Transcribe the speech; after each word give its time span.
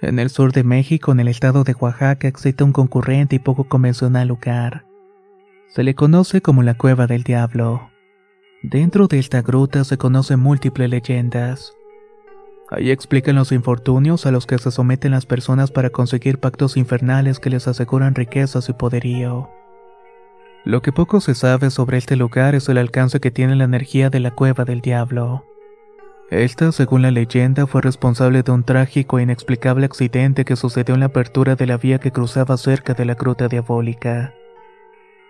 En 0.00 0.20
el 0.20 0.30
sur 0.30 0.52
de 0.52 0.62
México, 0.62 1.10
en 1.10 1.18
el 1.18 1.26
estado 1.26 1.64
de 1.64 1.74
Oaxaca, 1.74 2.28
existe 2.28 2.62
un 2.62 2.72
concurrente 2.72 3.34
y 3.34 3.38
poco 3.40 3.64
convencional 3.64 4.28
lugar. 4.28 4.84
Se 5.66 5.82
le 5.82 5.96
conoce 5.96 6.40
como 6.40 6.62
la 6.62 6.74
Cueva 6.74 7.08
del 7.08 7.24
Diablo. 7.24 7.90
Dentro 8.62 9.08
de 9.08 9.18
esta 9.18 9.42
gruta 9.42 9.82
se 9.82 9.98
conocen 9.98 10.38
múltiples 10.38 10.88
leyendas. 10.88 11.72
Ahí 12.70 12.92
explican 12.92 13.34
los 13.34 13.50
infortunios 13.50 14.24
a 14.24 14.30
los 14.30 14.46
que 14.46 14.58
se 14.58 14.70
someten 14.70 15.10
las 15.10 15.26
personas 15.26 15.72
para 15.72 15.90
conseguir 15.90 16.38
pactos 16.38 16.76
infernales 16.76 17.40
que 17.40 17.50
les 17.50 17.66
aseguran 17.66 18.14
riquezas 18.14 18.68
y 18.68 18.74
poderío. 18.74 19.50
Lo 20.64 20.80
que 20.80 20.92
poco 20.92 21.20
se 21.20 21.34
sabe 21.34 21.70
sobre 21.70 21.98
este 21.98 22.14
lugar 22.14 22.54
es 22.54 22.68
el 22.68 22.78
alcance 22.78 23.18
que 23.18 23.32
tiene 23.32 23.56
la 23.56 23.64
energía 23.64 24.10
de 24.10 24.20
la 24.20 24.30
Cueva 24.30 24.64
del 24.64 24.80
Diablo. 24.80 25.44
Esta, 26.30 26.72
según 26.72 27.00
la 27.00 27.10
leyenda, 27.10 27.66
fue 27.66 27.80
responsable 27.80 28.42
de 28.42 28.52
un 28.52 28.62
trágico 28.62 29.18
e 29.18 29.22
inexplicable 29.22 29.86
accidente 29.86 30.44
que 30.44 30.56
sucedió 30.56 30.94
en 30.94 31.00
la 31.00 31.06
apertura 31.06 31.56
de 31.56 31.66
la 31.66 31.78
vía 31.78 31.98
que 32.00 32.12
cruzaba 32.12 32.58
cerca 32.58 32.92
de 32.92 33.06
la 33.06 33.14
Gruta 33.14 33.48
Diabólica. 33.48 34.34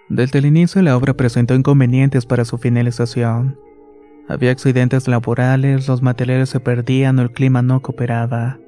Desde 0.08 0.40
el 0.40 0.46
inicio 0.46 0.82
la 0.82 0.96
obra 0.96 1.14
presentó 1.14 1.54
inconvenientes 1.54 2.26
para 2.26 2.44
su 2.44 2.58
finalización. 2.58 3.60
Había 4.26 4.50
accidentes 4.50 5.06
laborales, 5.06 5.86
los 5.86 6.02
materiales 6.02 6.50
se 6.50 6.58
perdían 6.58 7.20
o 7.20 7.22
el 7.22 7.30
clima 7.30 7.62
no 7.62 7.80
cooperaba. 7.80 8.58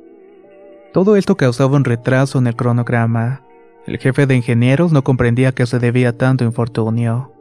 Todo 0.93 1.17
esto 1.17 1.37
causaba 1.37 1.77
un 1.77 1.85
retraso 1.85 2.39
en 2.39 2.47
el 2.47 2.55
cronograma. 2.55 3.43
El 3.87 3.99
jefe 3.99 4.27
de 4.27 4.37
ingenieros 4.37 4.93
no 4.93 5.03
comprendía 5.03 5.49
a 5.49 5.53
qué 5.53 5.67
se 5.67 5.81
debía 5.81 6.17
tanto 6.17 6.45
infortunio 6.45 7.33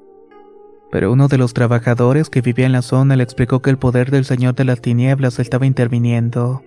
pero 0.92 1.12
uno 1.12 1.28
de 1.28 1.38
los 1.38 1.54
trabajadores 1.54 2.30
que 2.30 2.42
vivía 2.42 2.66
en 2.66 2.72
la 2.72 2.82
zona 2.82 3.16
le 3.16 3.24
explicó 3.24 3.62
que 3.62 3.70
el 3.70 3.78
poder 3.78 4.10
del 4.12 4.26
Señor 4.26 4.56
de 4.56 4.66
las 4.66 4.82
Tinieblas 4.82 5.40
estaba 5.40 5.66
interviniendo, 5.66 6.64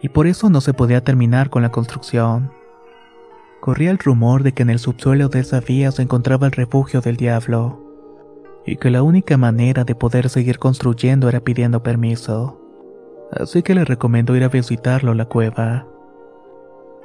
y 0.00 0.08
por 0.08 0.26
eso 0.26 0.48
no 0.48 0.60
se 0.60 0.72
podía 0.72 1.04
terminar 1.04 1.50
con 1.50 1.62
la 1.62 1.70
construcción. 1.70 2.52
Corría 3.60 3.90
el 3.90 3.98
rumor 3.98 4.42
de 4.42 4.52
que 4.52 4.62
en 4.62 4.70
el 4.70 4.78
subsuelo 4.78 5.28
de 5.28 5.40
esa 5.40 5.60
vía 5.60 5.92
se 5.92 6.02
encontraba 6.02 6.46
el 6.46 6.52
refugio 6.52 7.02
del 7.02 7.16
diablo, 7.16 7.84
y 8.64 8.76
que 8.76 8.90
la 8.90 9.02
única 9.02 9.36
manera 9.36 9.84
de 9.84 9.94
poder 9.94 10.30
seguir 10.30 10.58
construyendo 10.58 11.28
era 11.28 11.40
pidiendo 11.40 11.82
permiso. 11.82 12.58
Así 13.32 13.62
que 13.62 13.74
le 13.74 13.84
recomendó 13.84 14.34
ir 14.36 14.44
a 14.44 14.48
visitarlo 14.48 15.14
la 15.14 15.26
cueva. 15.26 15.86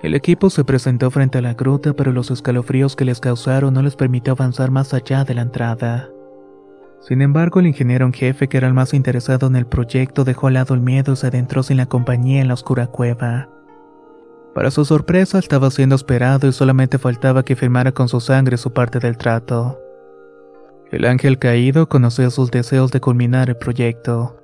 El 0.02 0.14
equipo 0.14 0.50
se 0.50 0.64
presentó 0.64 1.12
frente 1.12 1.40
a 1.40 1.42
la 1.42 1.54
gruta, 1.54 1.94
pero 1.94 2.12
los 2.12 2.32
escalofríos 2.32 2.96
que 2.96 3.06
les 3.06 3.20
causaron 3.20 3.74
no 3.74 3.82
les 3.82 3.96
permitió 3.96 4.34
avanzar 4.34 4.72
más 4.72 4.94
allá 4.94 5.24
de 5.24 5.34
la 5.34 5.42
entrada. 5.42 6.10
Sin 7.02 7.22
embargo, 7.22 7.60
el 7.60 7.68
ingeniero 7.68 8.06
en 8.06 8.14
jefe, 8.14 8.48
que 8.48 8.58
era 8.58 8.68
el 8.68 8.74
más 8.74 8.94
interesado 8.94 9.48
en 9.48 9.56
el 9.56 9.68
proyecto, 9.68 10.24
dejó 10.24 10.48
al 10.48 10.56
lado 10.56 10.74
el 10.74 10.82
miedo 10.82 11.14
y 11.14 11.16
se 11.16 11.28
adentró 11.28 11.62
sin 11.62 11.78
la 11.78 11.86
compañía 11.86 12.42
en 12.42 12.48
la 12.48 12.56
oscura 12.56 12.88
cueva. 12.88 13.50
Para 14.56 14.72
su 14.72 14.86
sorpresa, 14.86 15.38
estaba 15.38 15.70
siendo 15.70 15.96
esperado 15.96 16.48
y 16.48 16.54
solamente 16.54 16.98
faltaba 16.98 17.44
que 17.44 17.56
firmara 17.56 17.92
con 17.92 18.08
su 18.08 18.22
sangre 18.22 18.58
su 18.58 18.74
parte 18.74 19.00
del 19.00 19.18
trato. 19.18 19.80
El 20.92 21.06
ángel 21.06 21.40
caído 21.40 21.90
conocía 21.90 22.30
sus 22.30 22.52
deseos 22.52 22.92
de 22.92 23.02
culminar 23.02 23.50
el 23.50 23.58
proyecto. 23.58 24.42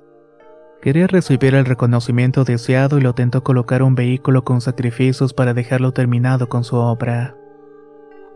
Quería 0.82 1.06
recibir 1.06 1.54
el 1.54 1.64
reconocimiento 1.64 2.44
deseado 2.44 2.98
y 2.98 3.00
lo 3.00 3.14
tentó 3.14 3.42
colocar 3.42 3.82
un 3.82 3.94
vehículo 3.94 4.44
con 4.44 4.60
sacrificios 4.60 5.32
para 5.32 5.54
dejarlo 5.54 5.92
terminado 5.92 6.48
con 6.48 6.64
su 6.64 6.76
obra. 6.76 7.36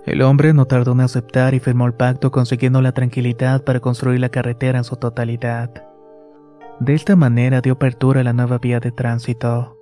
El 0.06 0.22
hombre 0.22 0.54
no 0.54 0.66
tardó 0.66 0.92
en 0.92 1.00
aceptar 1.00 1.52
y 1.54 1.58
firmó 1.58 1.84
el 1.84 1.92
pacto 1.92 2.30
consiguiendo 2.30 2.80
la 2.80 2.92
tranquilidad 2.92 3.64
para 3.64 3.80
construir 3.80 4.20
la 4.20 4.28
carretera 4.28 4.78
en 4.78 4.84
su 4.84 4.94
totalidad. 4.96 5.84
De 6.78 6.94
esta 6.94 7.16
manera 7.16 7.60
dio 7.60 7.72
apertura 7.72 8.20
a 8.20 8.24
la 8.24 8.32
nueva 8.32 8.58
vía 8.58 8.78
de 8.78 8.92
tránsito. 8.92 9.76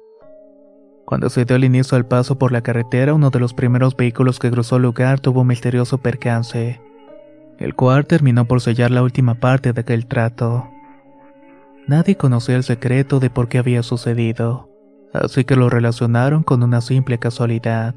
Cuando 1.05 1.29
se 1.29 1.45
dio 1.45 1.57
el 1.57 1.65
inicio 1.65 1.97
al 1.97 2.07
paso 2.07 2.39
por 2.39 2.53
la 2.53 2.63
carretera, 2.63 3.13
uno 3.13 3.29
de 3.29 3.39
los 3.39 3.53
primeros 3.53 3.95
vehículos 3.95 4.39
que 4.39 4.51
cruzó 4.51 4.77
el 4.77 4.83
lugar 4.85 5.21
tuvo 5.21 5.43
un 5.43 5.49
misterioso 5.49 5.99
percance, 5.99 6.81
el 7.59 7.75
cual 7.75 8.07
terminó 8.07 8.47
por 8.47 8.63
sellar 8.63 8.91
la 8.91 9.03
última 9.03 9.35
parte 9.35 9.75
de 9.75 9.83
aquel 9.83 10.07
trato. 10.07 10.71
Nadie 11.87 12.17
conocía 12.17 12.57
el 12.57 12.65
secreto 12.65 13.21
de 13.21 13.29
por 13.29 13.49
qué 13.49 13.59
había 13.59 13.83
sucedido, 13.83 14.71
así 15.13 15.45
que 15.45 15.55
lo 15.55 15.69
relacionaron 15.69 16.43
con 16.43 16.63
una 16.63 16.81
simple 16.81 17.19
casualidad. 17.19 17.95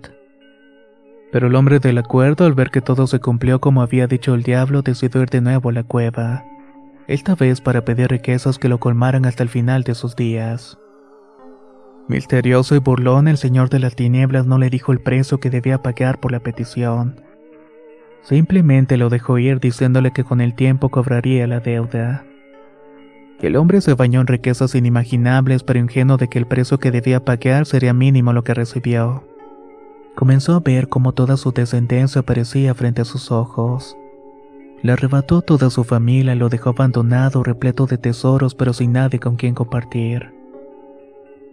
Pero 1.32 1.48
el 1.48 1.56
hombre 1.56 1.80
del 1.80 1.98
acuerdo, 1.98 2.46
al 2.46 2.54
ver 2.54 2.72
que 2.72 2.82
todo 2.82 3.06
se 3.06 3.20
cumplió 3.20 3.60
como 3.60 3.82
había 3.82 4.08
dicho 4.08 4.34
el 4.34 4.44
diablo, 4.44 4.82
decidió 4.82 5.22
ir 5.22 5.30
de 5.30 5.42
nuevo 5.42 5.70
a 5.70 5.74
la 5.74 5.84
cueva, 5.84 6.46
esta 7.08 7.36
vez 7.36 7.62
para 7.62 7.84
pedir 7.84 8.10
riquezas 8.10 8.58
que 8.58 8.70
lo 8.70 8.80
colmaran 8.80 9.26
hasta 9.26 9.44
el 9.44 9.50
final 9.50 9.84
de 9.84 9.96
sus 9.96 10.16
días. 10.16 10.78
Misterioso 12.08 12.76
y 12.76 12.80
burlón, 12.80 13.28
el 13.28 13.38
señor 13.38 13.70
de 13.70 13.80
las 13.80 13.96
tinieblas 13.96 14.46
no 14.46 14.58
le 14.58 14.70
dijo 14.70 14.94
el 14.94 15.00
precio 15.00 15.40
que 15.40 15.50
debía 15.50 15.82
pagar 15.82 16.20
por 16.20 16.32
la 16.32 16.40
petición. 16.40 17.20
Simplemente 18.22 18.96
lo 18.96 19.10
dejó 19.10 19.38
ir 19.38 19.60
diciéndole 19.60 20.12
que 20.12 20.24
con 20.24 20.40
el 20.40 20.56
tiempo 20.56 20.90
cobraría 20.90 21.48
la 21.48 21.60
deuda. 21.60 22.26
El 23.42 23.56
hombre 23.58 23.82
se 23.82 23.94
bañó 23.94 24.22
en 24.22 24.28
riquezas 24.28 24.74
inimaginables, 24.76 25.64
pero 25.64 25.80
ingenuo 25.80 26.18
de 26.18 26.30
que 26.30 26.40
el 26.40 26.48
precio 26.48 26.80
que 26.80 26.92
debía 26.92 27.24
pagar 27.24 27.66
sería 27.66 27.94
mínimo 27.94 28.32
lo 28.32 28.44
que 28.44 28.54
recibió 28.54 29.24
comenzó 30.18 30.56
a 30.56 30.60
ver 30.62 30.90
cómo 30.90 31.12
toda 31.12 31.38
su 31.38 31.52
descendencia 31.52 32.22
aparecía 32.22 32.74
frente 32.74 33.04
a 33.04 33.06
sus 33.06 33.32
ojos. 33.32 33.96
Le 34.82 34.92
arrebató 34.92 35.44
toda 35.44 35.70
su 35.70 35.84
familia 35.84 36.34
y 36.34 36.40
lo 36.40 36.50
dejó 36.50 36.72
abandonado, 36.72 37.44
repleto 37.44 37.86
de 37.86 38.00
tesoros, 38.00 38.56
pero 38.56 38.74
sin 38.74 38.94
nadie 38.94 39.20
con 39.20 39.36
quien 39.36 39.54
compartir. 39.54 40.34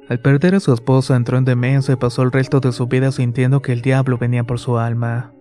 Al 0.08 0.18
perder 0.18 0.54
a 0.54 0.60
su 0.60 0.72
esposa 0.72 1.14
entró 1.14 1.36
en 1.36 1.44
demencia 1.44 1.92
y 1.92 1.96
pasó 1.96 2.22
el 2.22 2.32
resto 2.32 2.60
de 2.60 2.72
su 2.72 2.86
vida 2.86 3.12
sintiendo 3.12 3.60
que 3.60 3.72
el 3.72 3.82
diablo 3.82 4.16
venía 4.16 4.44
por 4.44 4.58
su 4.58 4.78
alma. 4.78 5.34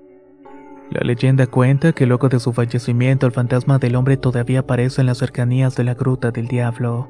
La 0.92 1.00
leyenda 1.06 1.48
cuenta 1.48 1.94
que 1.94 2.06
luego 2.06 2.28
de 2.28 2.42
su 2.42 2.52
fallecimiento 2.52 3.26
el 3.26 3.32
fantasma 3.32 3.80
del 3.80 3.96
hombre 3.96 4.18
todavía 4.18 4.60
aparece 4.60 5.00
en 5.00 5.08
las 5.08 5.20
cercanías 5.20 5.78
de 5.78 5.86
la 5.86 5.94
gruta 5.94 6.32
del 6.32 6.50
diablo. 6.50 7.08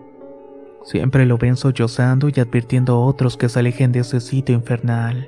Siempre 0.83 1.25
lo 1.25 1.39
ven 1.39 1.55
sollozando 1.55 2.29
y 2.29 2.39
advirtiendo 2.39 2.93
a 2.93 2.99
otros 2.99 3.35
que 3.35 3.49
se 3.49 3.57
alejen 3.57 3.91
de 3.91 4.01
ese 4.01 4.21
sitio 4.21 4.53
infernal. 4.53 5.27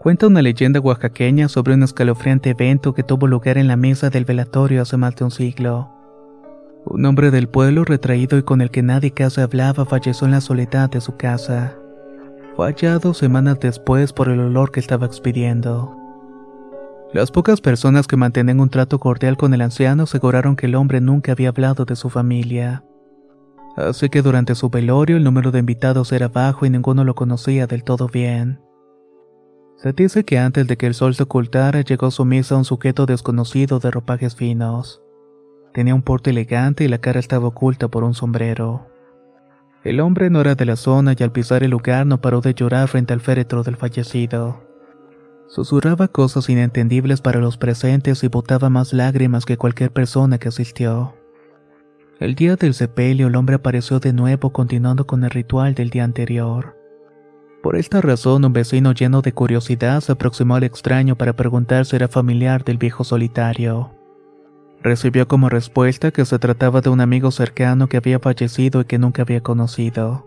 Cuenta 0.00 0.28
una 0.28 0.40
leyenda 0.40 0.80
oaxaqueña 0.80 1.50
sobre 1.50 1.74
un 1.74 1.82
escalofriante 1.82 2.48
evento 2.48 2.94
que 2.94 3.02
tuvo 3.02 3.26
lugar 3.26 3.58
en 3.58 3.68
la 3.68 3.76
mesa 3.76 4.08
del 4.08 4.24
velatorio 4.24 4.80
hace 4.80 4.96
más 4.96 5.14
de 5.14 5.24
un 5.24 5.30
siglo. 5.30 5.90
Un 6.86 7.04
hombre 7.04 7.30
del 7.30 7.50
pueblo 7.50 7.84
retraído 7.84 8.38
y 8.38 8.42
con 8.42 8.62
el 8.62 8.70
que 8.70 8.82
nadie 8.82 9.10
casi 9.10 9.42
hablaba 9.42 9.84
falleció 9.84 10.26
en 10.26 10.30
la 10.30 10.40
soledad 10.40 10.88
de 10.88 11.02
su 11.02 11.18
casa. 11.18 11.76
Fue 12.56 12.68
hallado 12.68 13.12
semanas 13.12 13.60
después 13.60 14.14
por 14.14 14.30
el 14.30 14.40
olor 14.40 14.72
que 14.72 14.80
estaba 14.80 15.04
expidiendo. 15.04 15.94
Las 17.12 17.30
pocas 17.30 17.60
personas 17.60 18.06
que 18.06 18.16
mantenían 18.16 18.60
un 18.60 18.70
trato 18.70 18.98
cordial 19.00 19.36
con 19.36 19.52
el 19.52 19.60
anciano 19.60 20.04
aseguraron 20.04 20.56
que 20.56 20.64
el 20.64 20.76
hombre 20.76 21.02
nunca 21.02 21.32
había 21.32 21.50
hablado 21.50 21.84
de 21.84 21.96
su 21.96 22.08
familia. 22.08 22.84
Así 23.76 24.08
que 24.08 24.22
durante 24.22 24.54
su 24.54 24.70
velorio 24.70 25.18
el 25.18 25.24
número 25.24 25.50
de 25.50 25.58
invitados 25.58 26.10
era 26.12 26.28
bajo 26.28 26.64
y 26.64 26.70
ninguno 26.70 27.04
lo 27.04 27.14
conocía 27.14 27.66
del 27.66 27.84
todo 27.84 28.08
bien. 28.08 28.60
Se 29.82 29.94
dice 29.94 30.26
que 30.26 30.38
antes 30.38 30.66
de 30.66 30.76
que 30.76 30.86
el 30.86 30.92
sol 30.92 31.14
se 31.14 31.22
ocultara 31.22 31.80
llegó 31.80 32.06
a 32.06 32.10
su 32.10 32.26
mesa 32.26 32.54
un 32.54 32.66
sujeto 32.66 33.06
desconocido 33.06 33.78
de 33.78 33.90
ropajes 33.90 34.36
finos. 34.36 35.00
Tenía 35.72 35.94
un 35.94 36.02
porte 36.02 36.30
elegante 36.30 36.84
y 36.84 36.88
la 36.88 36.98
cara 36.98 37.18
estaba 37.18 37.46
oculta 37.46 37.88
por 37.88 38.04
un 38.04 38.12
sombrero. 38.12 38.88
El 39.82 40.00
hombre 40.00 40.28
no 40.28 40.42
era 40.42 40.54
de 40.54 40.66
la 40.66 40.76
zona 40.76 41.14
y 41.18 41.22
al 41.22 41.32
pisar 41.32 41.62
el 41.62 41.70
lugar 41.70 42.04
no 42.04 42.20
paró 42.20 42.42
de 42.42 42.52
llorar 42.52 42.88
frente 42.88 43.14
al 43.14 43.22
féretro 43.22 43.62
del 43.62 43.76
fallecido. 43.76 44.60
Susurraba 45.48 46.08
cosas 46.08 46.50
inentendibles 46.50 47.22
para 47.22 47.40
los 47.40 47.56
presentes 47.56 48.22
y 48.22 48.28
botaba 48.28 48.68
más 48.68 48.92
lágrimas 48.92 49.46
que 49.46 49.56
cualquier 49.56 49.92
persona 49.92 50.36
que 50.36 50.48
asistió. 50.48 51.14
El 52.18 52.34
día 52.34 52.56
del 52.56 52.74
sepelio 52.74 53.28
el 53.28 53.36
hombre 53.36 53.54
apareció 53.54 53.98
de 53.98 54.12
nuevo 54.12 54.52
continuando 54.52 55.06
con 55.06 55.24
el 55.24 55.30
ritual 55.30 55.74
del 55.74 55.88
día 55.88 56.04
anterior. 56.04 56.79
Por 57.62 57.76
esta 57.76 58.00
razón 58.00 58.44
un 58.44 58.52
vecino 58.54 58.92
lleno 58.92 59.20
de 59.20 59.32
curiosidad 59.32 60.00
se 60.00 60.12
aproximó 60.12 60.54
al 60.54 60.64
extraño 60.64 61.16
para 61.16 61.34
preguntar 61.34 61.84
si 61.84 61.96
era 61.96 62.08
familiar 62.08 62.64
del 62.64 62.78
viejo 62.78 63.04
solitario. 63.04 63.90
Recibió 64.82 65.28
como 65.28 65.50
respuesta 65.50 66.10
que 66.10 66.24
se 66.24 66.38
trataba 66.38 66.80
de 66.80 66.88
un 66.88 67.02
amigo 67.02 67.30
cercano 67.30 67.86
que 67.86 67.98
había 67.98 68.18
fallecido 68.18 68.80
y 68.80 68.84
que 68.86 68.98
nunca 68.98 69.22
había 69.22 69.42
conocido. 69.42 70.26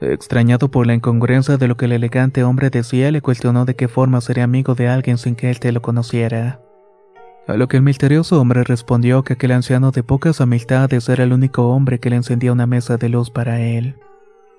Extrañado 0.00 0.70
por 0.70 0.86
la 0.86 0.94
incongruencia 0.94 1.58
de 1.58 1.68
lo 1.68 1.76
que 1.76 1.84
el 1.84 1.92
elegante 1.92 2.44
hombre 2.44 2.70
decía, 2.70 3.12
le 3.12 3.20
cuestionó 3.20 3.66
de 3.66 3.76
qué 3.76 3.86
forma 3.86 4.22
sería 4.22 4.44
amigo 4.44 4.74
de 4.74 4.88
alguien 4.88 5.18
sin 5.18 5.36
que 5.36 5.50
él 5.50 5.60
te 5.60 5.70
lo 5.70 5.82
conociera. 5.82 6.60
A 7.46 7.54
lo 7.54 7.68
que 7.68 7.76
el 7.76 7.82
misterioso 7.82 8.40
hombre 8.40 8.64
respondió 8.64 9.22
que 9.22 9.34
aquel 9.34 9.52
anciano 9.52 9.90
de 9.90 10.02
pocas 10.02 10.40
amistades 10.40 11.08
era 11.08 11.24
el 11.24 11.32
único 11.32 11.68
hombre 11.68 12.00
que 12.00 12.08
le 12.08 12.16
encendía 12.16 12.52
una 12.52 12.66
mesa 12.66 12.96
de 12.96 13.10
luz 13.10 13.30
para 13.30 13.60
él, 13.60 13.96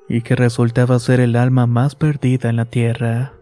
y 0.08 0.22
que 0.22 0.36
resultaba 0.36 1.00
ser 1.00 1.20
el 1.20 1.36
alma 1.36 1.68
más 1.68 1.96
perdida 1.96 2.50
en 2.50 2.58
la 2.58 2.66
tierra. 2.66 3.34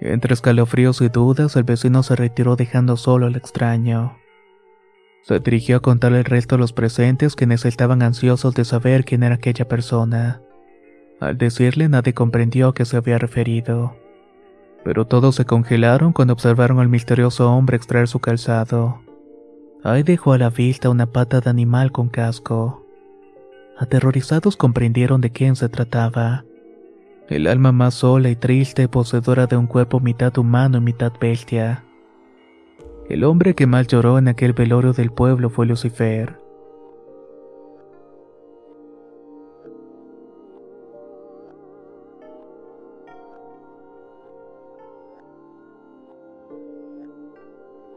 Entre 0.00 0.32
escalofríos 0.32 1.00
y 1.00 1.08
dudas, 1.08 1.56
el 1.56 1.64
vecino 1.64 2.02
se 2.02 2.14
retiró 2.16 2.56
dejando 2.56 2.96
solo 2.96 3.26
al 3.26 3.36
extraño. 3.36 4.16
Se 5.22 5.40
dirigió 5.40 5.78
a 5.78 5.80
contarle 5.80 6.18
el 6.18 6.24
resto 6.24 6.54
a 6.54 6.58
los 6.58 6.72
presentes 6.72 7.34
quienes 7.34 7.64
estaban 7.64 8.02
ansiosos 8.02 8.54
de 8.54 8.64
saber 8.64 9.04
quién 9.04 9.22
era 9.22 9.34
aquella 9.34 9.66
persona. 9.66 10.40
Al 11.20 11.36
decirle 11.36 11.88
nadie 11.88 12.14
comprendió 12.14 12.68
a 12.68 12.74
qué 12.74 12.84
se 12.84 12.96
había 12.96 13.18
referido. 13.18 13.96
Pero 14.84 15.06
todos 15.06 15.34
se 15.34 15.44
congelaron 15.44 16.12
cuando 16.12 16.32
observaron 16.32 16.78
al 16.78 16.88
misterioso 16.88 17.52
hombre 17.52 17.76
extraer 17.76 18.06
su 18.06 18.20
calzado. 18.20 19.02
Ahí 19.82 20.02
dejó 20.02 20.32
a 20.32 20.38
la 20.38 20.50
vista 20.50 20.88
una 20.88 21.06
pata 21.06 21.40
de 21.40 21.50
animal 21.50 21.92
con 21.92 22.08
casco. 22.08 22.87
Aterrorizados 23.78 24.56
comprendieron 24.56 25.20
de 25.20 25.30
quién 25.30 25.54
se 25.54 25.68
trataba. 25.68 26.44
El 27.28 27.46
alma 27.46 27.70
más 27.70 27.94
sola 27.94 28.28
y 28.28 28.34
triste, 28.34 28.88
poseedora 28.88 29.46
de 29.46 29.56
un 29.56 29.68
cuerpo 29.68 30.00
mitad 30.00 30.36
humano 30.36 30.78
y 30.78 30.80
mitad 30.80 31.12
bestia. 31.20 31.84
El 33.08 33.22
hombre 33.22 33.54
que 33.54 33.66
más 33.66 33.86
lloró 33.86 34.18
en 34.18 34.26
aquel 34.26 34.52
velorio 34.52 34.92
del 34.92 35.12
pueblo 35.12 35.48
fue 35.48 35.66
Lucifer. 35.66 36.40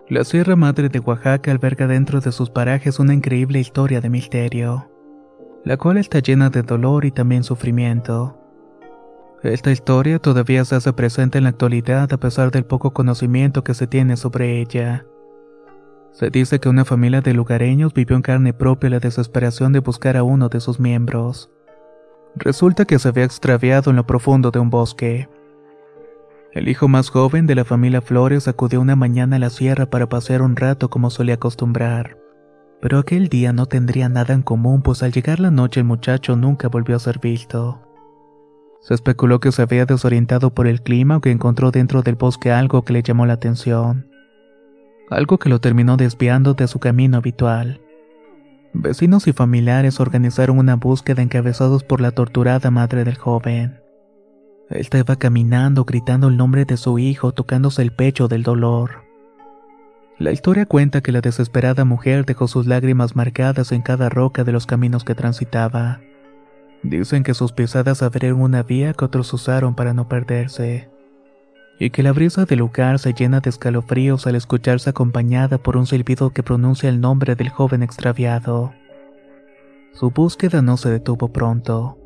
La 0.10 0.25
Sierra 0.25 0.57
Madre 0.57 0.89
de 0.89 1.00
Oaxaca 1.00 1.51
alberga 1.51 1.88
dentro 1.88 2.19
de 2.19 2.33
sus 2.33 2.50
parajes 2.50 3.00
una 3.00 3.13
increíble 3.13 3.60
historia 3.60 4.01
de 4.01 4.10
misterio, 4.10 4.90
la 5.63 5.77
cual 5.77 5.97
está 5.97 6.19
llena 6.19 6.49
de 6.49 6.63
dolor 6.63 7.05
y 7.05 7.11
también 7.11 7.43
sufrimiento. 7.43 8.37
Esta 9.43 9.71
historia 9.71 10.19
todavía 10.19 10.65
se 10.65 10.75
hace 10.75 10.93
presente 10.93 11.37
en 11.39 11.45
la 11.45 11.49
actualidad 11.51 12.11
a 12.13 12.17
pesar 12.17 12.51
del 12.51 12.63
poco 12.63 12.93
conocimiento 12.93 13.63
que 13.63 13.73
se 13.73 13.87
tiene 13.87 14.17
sobre 14.17 14.61
ella. 14.61 15.05
Se 16.11 16.29
dice 16.29 16.59
que 16.59 16.69
una 16.69 16.85
familia 16.85 17.21
de 17.21 17.33
lugareños 17.33 17.93
vivió 17.93 18.15
en 18.15 18.21
carne 18.21 18.53
propia 18.53 18.89
la 18.89 18.99
desesperación 18.99 19.71
de 19.71 19.79
buscar 19.79 20.17
a 20.17 20.23
uno 20.23 20.49
de 20.49 20.59
sus 20.59 20.79
miembros. 20.79 21.49
Resulta 22.35 22.85
que 22.85 22.99
se 22.99 23.07
había 23.07 23.23
extraviado 23.23 23.89
en 23.89 23.97
lo 23.97 24.05
profundo 24.05 24.51
de 24.51 24.59
un 24.59 24.69
bosque. 24.69 25.27
El 26.53 26.67
hijo 26.67 26.87
más 26.87 27.09
joven 27.09 27.47
de 27.47 27.55
la 27.55 27.65
familia 27.65 28.01
Flores 28.01 28.47
acudió 28.47 28.81
una 28.81 28.95
mañana 28.95 29.37
a 29.37 29.39
la 29.39 29.49
sierra 29.49 29.89
para 29.89 30.09
pasear 30.09 30.41
un 30.41 30.55
rato 30.55 30.89
como 30.89 31.09
solía 31.09 31.35
acostumbrar. 31.35 32.20
Pero 32.81 32.98
aquel 32.98 33.30
día 33.30 33.54
no 33.54 33.68
tendría 33.68 34.10
nada 34.10 34.33
en 34.33 34.42
común, 34.42 34.81
pues 34.81 35.04
al 35.04 35.12
llegar 35.12 35.39
la 35.39 35.51
noche 35.51 35.80
el 35.80 35.86
muchacho 35.86 36.36
nunca 36.36 36.68
volvió 36.68 36.95
a 36.95 37.00
ser 37.00 37.19
visto. 37.19 37.80
Se 38.81 38.95
especuló 38.95 39.39
que 39.39 39.51
se 39.51 39.62
había 39.62 39.86
desorientado 39.86 40.50
por 40.50 40.66
el 40.66 40.81
clima 40.81 41.18
o 41.18 41.22
que 41.22 41.30
encontró 41.30 41.69
dentro 41.69 42.01
del 42.01 42.16
bosque 42.16 42.51
algo 42.51 42.83
que 42.83 42.94
le 42.94 43.04
llamó 43.04 43.28
la 43.28 43.33
atención. 43.33 44.07
Algo 45.12 45.38
que 45.38 45.50
lo 45.50 45.62
terminó 45.62 45.98
desviando 45.98 46.56
de 46.56 46.68
su 46.68 46.80
camino 46.80 47.18
habitual. 47.18 47.81
Vecinos 48.74 49.28
y 49.28 49.33
familiares 49.33 50.00
organizaron 50.00 50.57
una 50.57 50.75
búsqueda 50.75 51.22
encabezados 51.22 51.83
por 51.83 52.01
la 52.01 52.12
torturada 52.12 52.72
madre 52.72 53.04
del 53.04 53.18
joven. 53.18 53.80
Estaba 54.69 55.18
caminando 55.18 55.83
gritando 55.83 56.30
el 56.30 56.38
nombre 56.38 56.66
de 56.66 56.78
su 56.78 56.98
hijo, 56.98 57.33
tocándose 57.33 57.81
el 57.81 57.92
pecho 57.92 58.28
del 58.28 58.42
dolor. 58.42 59.10
La 60.21 60.31
historia 60.31 60.68
cuenta 60.68 61.01
que 61.01 61.12
la 61.12 61.19
desesperada 61.19 61.83
mujer 61.83 62.27
dejó 62.27 62.47
sus 62.47 62.68
lágrimas 62.68 63.15
marcadas 63.15 63.71
en 63.71 63.81
cada 63.81 64.07
roca 64.07 64.44
de 64.44 64.51
los 64.51 64.68
caminos 64.68 65.03
que 65.03 65.15
transitaba. 65.15 66.00
Dicen 66.83 67.23
que 67.23 67.33
sus 67.33 67.53
pisadas 67.53 68.03
abrieron 68.03 68.39
una 68.39 68.62
vía 68.62 68.94
que 68.94 69.03
otros 69.03 69.33
usaron 69.33 69.73
para 69.73 69.95
no 69.95 70.07
perderse. 70.07 70.91
Y 71.79 71.89
que 71.89 72.03
la 72.03 72.12
brisa 72.12 72.45
del 72.45 72.59
lugar 72.59 73.00
se 73.00 73.13
llena 73.13 73.39
de 73.39 73.50
escalofríos 73.50 74.27
al 74.27 74.35
escucharse 74.35 74.92
acompañada 74.92 75.57
por 75.57 75.75
un 75.75 75.87
silbido 75.87 76.30
que 76.30 76.44
pronuncia 76.44 76.87
el 76.87 77.01
nombre 77.01 77.33
del 77.33 77.49
joven 77.49 77.81
extraviado. 77.81 78.73
Su 79.92 80.11
búsqueda 80.11 80.61
no 80.61 80.78
se 80.78 80.92
detuvo 80.92 81.30
pronto. 81.30 81.97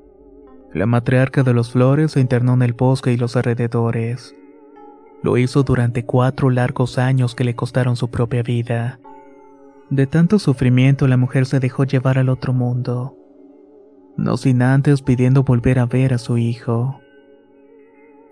La 0.73 0.85
matriarca 0.85 1.43
de 1.43 1.53
los 1.53 1.73
flores 1.73 2.13
se 2.13 2.21
internó 2.21 2.53
en 2.53 2.61
el 2.61 2.71
bosque 2.71 3.11
y 3.11 3.17
los 3.17 3.35
alrededores. 3.35 4.33
Lo 5.23 5.37
hizo 5.37 5.63
durante 5.63 6.05
cuatro 6.05 6.49
largos 6.49 6.97
años 6.97 7.35
que 7.35 7.43
le 7.43 7.55
costaron 7.55 7.95
su 7.95 8.09
propia 8.09 8.43
vida. 8.43 8.99
De 9.89 10.07
tanto 10.07 10.39
sufrimiento 10.39 11.07
la 11.07 11.17
mujer 11.17 11.45
se 11.45 11.59
dejó 11.59 11.83
llevar 11.83 12.17
al 12.17 12.29
otro 12.29 12.53
mundo, 12.53 13.15
no 14.17 14.37
sin 14.37 14.61
antes 14.61 15.01
pidiendo 15.01 15.43
volver 15.43 15.79
a 15.79 15.85
ver 15.85 16.13
a 16.13 16.17
su 16.17 16.37
hijo. 16.37 16.99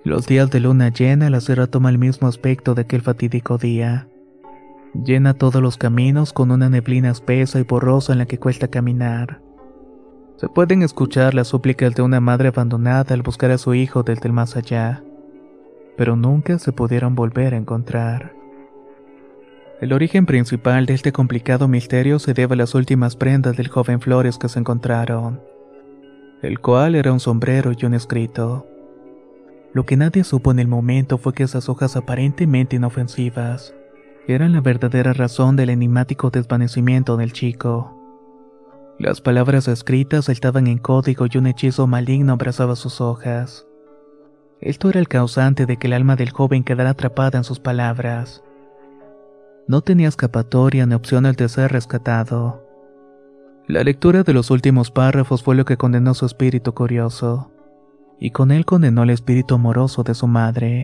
Los 0.04 0.28
días 0.28 0.50
de 0.50 0.60
luna 0.60 0.90
llena 0.90 1.30
la 1.30 1.40
sierra 1.40 1.68
toma 1.68 1.90
el 1.90 1.98
mismo 1.98 2.28
aspecto 2.28 2.76
de 2.76 2.82
aquel 2.82 3.02
fatídico 3.02 3.58
día. 3.58 4.08
Llena 4.94 5.34
todos 5.34 5.62
los 5.62 5.78
caminos 5.78 6.34
con 6.34 6.52
una 6.52 6.70
neblina 6.70 7.10
espesa 7.10 7.60
y 7.60 7.64
borrosa 7.64 8.14
en 8.14 8.20
la 8.20 8.26
que 8.26 8.38
cuesta 8.38 8.68
caminar. 8.68 9.42
Se 10.38 10.50
pueden 10.50 10.82
escuchar 10.82 11.34
las 11.34 11.48
súplicas 11.48 11.96
de 11.96 12.02
una 12.02 12.20
madre 12.20 12.50
abandonada 12.50 13.14
al 13.14 13.22
buscar 13.22 13.52
a 13.52 13.58
su 13.58 13.74
hijo 13.76 14.04
desde 14.04 14.28
el 14.28 14.34
más 14.34 14.58
allá, 14.58 15.04
pero 15.98 16.16
nunca 16.16 16.60
se 16.60 16.72
pudieron 16.72 17.16
volver 17.16 17.54
a 17.54 17.58
encontrar. 17.58 18.34
El 19.82 19.92
origen 19.92 20.26
principal 20.26 20.86
de 20.86 20.94
este 20.94 21.12
complicado 21.12 21.68
misterio 21.68 22.20
se 22.20 22.34
debe 22.34 22.54
a 22.54 22.58
las 22.58 22.74
últimas 22.74 23.16
prendas 23.16 23.58
del 23.58 23.68
joven 23.68 24.00
Flores 24.00 24.38
que 24.38 24.48
se 24.48 24.60
encontraron, 24.60 25.42
el 26.42 26.60
cual 26.60 26.96
era 26.96 27.12
un 27.12 27.20
sombrero 27.20 27.72
y 27.78 27.86
un 27.86 27.94
escrito. 27.94 28.66
Lo 29.74 29.86
que 29.86 29.98
nadie 29.98 30.24
supo 30.24 30.52
en 30.52 30.60
el 30.60 30.68
momento 30.68 31.18
fue 31.18 31.34
que 31.34 31.44
esas 31.44 31.68
hojas 31.68 31.96
aparentemente 31.96 32.76
inofensivas 32.76 33.74
eran 34.28 34.54
la 34.54 34.62
verdadera 34.62 35.12
razón 35.12 35.58
del 35.58 35.70
enigmático 35.70 36.30
desvanecimiento 36.30 37.18
del 37.18 37.34
chico. 37.34 38.00
Las 39.00 39.20
palabras 39.20 39.68
escritas 39.68 40.30
estaban 40.30 40.68
en 40.68 40.78
código 40.78 41.26
y 41.30 41.38
un 41.38 41.48
hechizo 41.48 41.88
maligno 41.88 42.34
abrazaba 42.34 42.76
sus 42.76 43.02
hojas. 43.02 43.68
Esto 44.66 44.90
era 44.90 45.02
el 45.02 45.10
causante 45.10 45.66
de 45.66 45.76
que 45.76 45.88
el 45.88 45.94
alma 45.94 46.16
del 46.16 46.30
joven 46.30 46.64
quedara 46.64 46.92
atrapada 46.92 47.38
en 47.38 47.44
sus 47.44 47.60
palabras. 47.60 48.46
No 49.68 49.82
tenía 49.82 50.08
escapatoria 50.08 50.86
ni 50.86 50.96
opción 50.96 51.30
de 51.30 51.50
ser 51.50 51.74
rescatado. 51.74 52.66
La 53.68 53.84
lectura 53.84 54.24
de 54.24 54.32
los 54.32 54.52
últimos 54.52 54.90
párrafos 54.90 55.44
fue 55.44 55.56
lo 55.56 55.66
que 55.66 55.76
condenó 55.76 56.14
su 56.14 56.26
espíritu 56.26 56.74
curioso, 56.74 57.52
y 58.22 58.32
con 58.32 58.52
él 58.52 58.66
condenó 58.66 59.04
el 59.04 59.10
espíritu 59.10 59.56
amoroso 59.56 60.04
de 60.04 60.14
su 60.14 60.28
madre. 60.28 60.84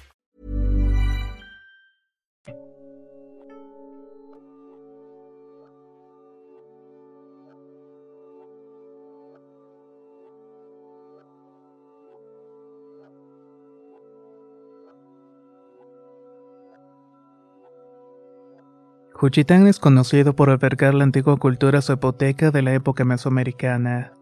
Juchitán 19.21 19.67
es 19.67 19.77
conocido 19.77 20.35
por 20.35 20.49
albergar 20.49 20.95
la 20.95 21.03
antigua 21.03 21.37
cultura 21.37 21.79
zapoteca 21.83 22.49
de 22.49 22.63
la 22.63 22.73
época 22.73 23.05
mesoamericana. 23.05 24.13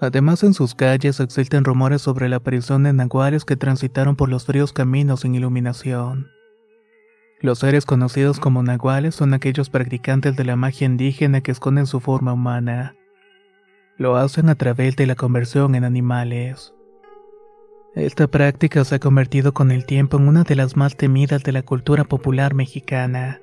Además, 0.00 0.42
en 0.44 0.54
sus 0.54 0.74
calles 0.74 1.20
existen 1.20 1.62
rumores 1.62 2.00
sobre 2.00 2.30
la 2.30 2.36
aparición 2.36 2.84
de 2.84 2.94
nahuales 2.94 3.44
que 3.44 3.54
transitaron 3.54 4.16
por 4.16 4.30
los 4.30 4.46
fríos 4.46 4.72
caminos 4.72 5.20
sin 5.20 5.34
iluminación. 5.34 6.28
Los 7.42 7.58
seres 7.58 7.84
conocidos 7.84 8.40
como 8.40 8.62
nahuales 8.62 9.14
son 9.14 9.34
aquellos 9.34 9.68
practicantes 9.68 10.36
de 10.36 10.44
la 10.44 10.56
magia 10.56 10.86
indígena 10.86 11.42
que 11.42 11.50
esconden 11.50 11.86
su 11.86 12.00
forma 12.00 12.32
humana. 12.32 12.96
Lo 13.98 14.16
hacen 14.16 14.48
a 14.48 14.54
través 14.54 14.96
de 14.96 15.06
la 15.06 15.16
conversión 15.16 15.74
en 15.74 15.84
animales. 15.84 16.72
Esta 17.94 18.26
práctica 18.26 18.86
se 18.86 18.94
ha 18.94 19.00
convertido 19.00 19.52
con 19.52 19.70
el 19.70 19.84
tiempo 19.84 20.16
en 20.16 20.28
una 20.28 20.44
de 20.44 20.56
las 20.56 20.78
más 20.78 20.96
temidas 20.96 21.42
de 21.42 21.52
la 21.52 21.62
cultura 21.62 22.04
popular 22.04 22.54
mexicana 22.54 23.42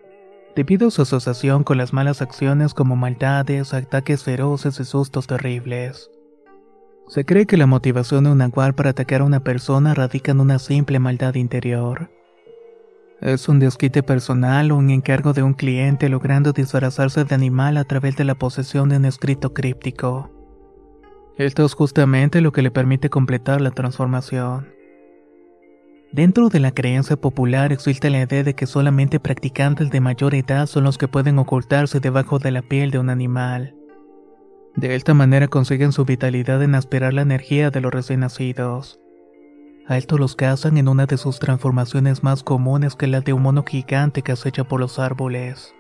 debido 0.59 0.89
a 0.89 0.91
su 0.91 1.03
asociación 1.03 1.63
con 1.63 1.77
las 1.77 1.93
malas 1.93 2.21
acciones 2.21 2.73
como 2.73 2.97
maldades, 2.97 3.73
ataques 3.73 4.25
feroces 4.25 4.77
y 4.81 4.83
sustos 4.83 5.25
terribles. 5.25 6.11
Se 7.07 7.23
cree 7.23 7.45
que 7.45 7.55
la 7.55 7.65
motivación 7.65 8.25
de 8.25 8.31
un 8.31 8.39
nahual 8.39 8.75
para 8.75 8.89
atacar 8.89 9.21
a 9.21 9.23
una 9.23 9.39
persona 9.39 9.93
radica 9.93 10.33
en 10.33 10.41
una 10.41 10.59
simple 10.59 10.99
maldad 10.99 11.35
interior. 11.35 12.11
Es 13.21 13.47
un 13.47 13.59
desquite 13.59 14.03
personal 14.03 14.71
o 14.71 14.75
un 14.75 14.89
encargo 14.89 15.31
de 15.31 15.43
un 15.43 15.53
cliente 15.53 16.09
logrando 16.09 16.51
disfrazarse 16.51 17.23
de 17.23 17.35
animal 17.35 17.77
a 17.77 17.85
través 17.85 18.17
de 18.17 18.25
la 18.25 18.35
posesión 18.35 18.89
de 18.89 18.97
un 18.97 19.05
escrito 19.05 19.53
críptico. 19.53 20.29
Esto 21.37 21.63
es 21.63 21.73
justamente 21.73 22.41
lo 22.41 22.51
que 22.51 22.63
le 22.63 22.69
permite 22.69 23.09
completar 23.09 23.61
la 23.61 23.71
transformación. 23.71 24.67
Dentro 26.11 26.49
de 26.49 26.59
la 26.59 26.71
creencia 26.71 27.17
popular 27.17 27.71
existe 27.71 28.09
la 28.09 28.23
idea 28.23 28.43
de 28.43 28.55
que 28.55 28.65
solamente 28.65 29.19
practicantes 29.19 29.91
de 29.91 30.01
mayor 30.01 30.33
edad 30.33 30.65
son 30.65 30.83
los 30.85 30.97
que 30.97 31.07
pueden 31.07 31.37
ocultarse 31.37 31.99
debajo 31.99 32.39
de 32.39 32.49
la 32.49 32.63
piel 32.63 32.89
de 32.89 32.97
un 32.97 33.11
animal. 33.11 33.75
De 34.75 34.95
esta 34.95 35.13
manera 35.13 35.47
consiguen 35.47 35.91
su 35.91 36.05
vitalidad 36.05 36.63
en 36.63 36.73
aspirar 36.73 37.13
la 37.13 37.21
energía 37.21 37.69
de 37.69 37.81
los 37.81 37.91
recién 37.91 38.21
nacidos. 38.21 38.99
A 39.87 39.97
esto 39.97 40.17
los 40.17 40.35
cazan 40.35 40.77
en 40.77 40.87
una 40.87 41.05
de 41.05 41.17
sus 41.17 41.37
transformaciones 41.37 42.23
más 42.23 42.41
comunes 42.41 42.95
que 42.95 43.05
la 43.05 43.21
de 43.21 43.33
un 43.33 43.43
mono 43.43 43.63
gigante 43.63 44.23
que 44.23 44.31
acecha 44.31 44.63
por 44.63 44.79
los 44.79 44.97
árboles. 44.97 45.75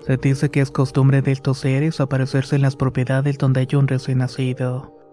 Se 0.00 0.16
dice 0.16 0.50
que 0.50 0.60
es 0.60 0.70
costumbre 0.70 1.22
de 1.22 1.32
estos 1.32 1.58
seres 1.58 2.00
aparecerse 2.00 2.54
en 2.54 2.62
las 2.62 2.76
propiedades 2.76 3.38
donde 3.38 3.60
hay 3.60 3.76
un 3.76 3.88
recién 3.88 4.18
nacido. 4.18 5.03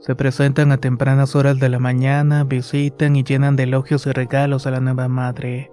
Se 0.00 0.14
presentan 0.14 0.72
a 0.72 0.78
tempranas 0.78 1.36
horas 1.36 1.58
de 1.58 1.68
la 1.68 1.78
mañana, 1.78 2.44
visitan 2.44 3.16
y 3.16 3.22
llenan 3.22 3.54
de 3.54 3.64
elogios 3.64 4.06
y 4.06 4.12
regalos 4.12 4.66
a 4.66 4.70
la 4.70 4.80
nueva 4.80 5.08
madre. 5.08 5.70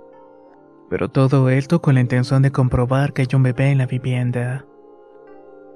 Pero 0.90 1.10
todo 1.10 1.50
esto 1.50 1.82
con 1.82 1.96
la 1.96 2.02
intención 2.02 2.42
de 2.42 2.52
comprobar 2.52 3.14
que 3.14 3.22
hay 3.22 3.28
un 3.34 3.44
bebé 3.44 3.72
en 3.72 3.78
la 3.78 3.86
vivienda. 3.86 4.66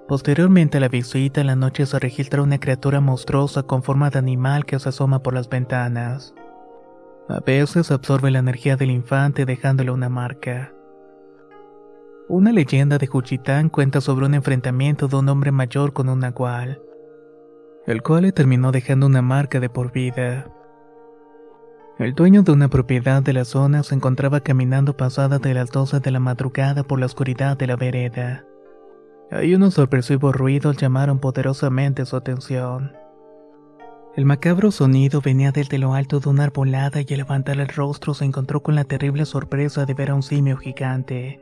Posteriormente 0.06 0.80
a 0.80 0.82
la 0.82 0.90
visita, 0.90 1.40
en 1.40 1.48
la 1.48 1.56
noche 1.56 1.86
se 1.86 1.98
registra 1.98 2.42
una 2.42 2.60
criatura 2.60 3.00
monstruosa 3.00 3.64
con 3.64 3.84
forma 3.84 4.10
de 4.10 4.20
animal 4.20 4.66
que 4.66 4.78
se 4.80 4.90
asoma 4.90 5.24
por 5.24 5.34
las 5.34 5.48
ventanas. 5.48 6.34
A 7.30 7.40
veces 7.40 7.90
absorbe 7.90 8.32
la 8.32 8.40
energía 8.40 8.76
del 8.76 8.92
infante 8.92 9.46
dejándole 9.46 9.92
una 9.92 10.10
marca. 10.10 10.74
Una 12.28 12.52
leyenda 12.52 12.98
de 12.98 13.08
Juchitán 13.08 13.70
cuenta 13.70 14.02
sobre 14.02 14.26
un 14.26 14.34
enfrentamiento 14.34 15.08
de 15.08 15.16
un 15.16 15.30
hombre 15.30 15.54
mayor 15.54 15.94
con 15.94 16.10
un 16.10 16.20
nahual 16.20 16.82
el 17.92 18.02
cual 18.02 18.24
le 18.24 18.32
terminó 18.32 18.72
dejando 18.72 19.06
una 19.06 19.22
marca 19.22 19.60
de 19.60 19.70
por 19.70 19.92
vida. 19.92 20.48
El 22.00 22.14
dueño 22.16 22.42
de 22.42 22.52
una 22.52 22.70
propiedad 22.70 23.22
de 23.22 23.34
la 23.34 23.46
zona 23.46 23.84
se 23.84 23.94
encontraba 23.94 24.40
caminando 24.40 24.98
pasada 24.98 25.40
de 25.40 25.54
las 25.54 25.70
12 25.72 26.00
de 26.00 26.12
la 26.12 26.20
madrugada 26.20 26.84
por 26.84 27.00
la 27.00 27.06
oscuridad 27.06 27.58
de 27.58 27.68
la 27.68 27.76
vereda. 27.76 28.46
Ahí 29.30 29.54
unos 29.56 29.76
sorpresivos 29.76 30.36
ruidos 30.36 30.78
llamaron 30.78 31.20
poderosamente 31.20 32.06
su 32.06 32.16
atención. 32.16 32.94
El 34.16 34.26
macabro 34.26 34.72
sonido 34.72 35.22
venía 35.22 35.52
desde 35.52 35.78
lo 35.78 35.94
alto 35.94 36.20
de 36.20 36.30
una 36.30 36.44
arbolada 36.44 37.02
y 37.02 37.06
al 37.12 37.18
levantar 37.18 37.60
el 37.60 37.68
rostro 37.68 38.14
se 38.14 38.26
encontró 38.26 38.62
con 38.62 38.76
la 38.76 38.84
terrible 38.84 39.26
sorpresa 39.26 39.86
de 39.86 39.94
ver 39.94 40.12
a 40.12 40.16
un 40.16 40.24
simio 40.24 40.58
gigante. 40.58 41.40